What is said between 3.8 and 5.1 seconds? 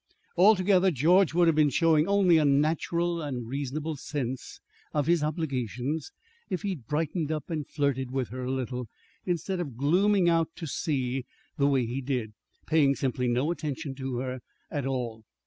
sense of